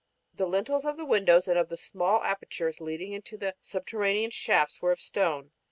The 0.33 0.47
lintels 0.47 0.83
of 0.83 0.97
the 0.97 1.05
windows 1.05 1.47
and 1.47 1.59
of 1.59 1.69
the 1.69 1.77
small 1.77 2.23
apertures 2.23 2.81
leading 2.81 3.13
into 3.13 3.37
the 3.37 3.53
subterranean 3.61 4.31
shafts 4.31 4.81
were 4.81 4.91
of 4.91 4.99
stone. 4.99 5.51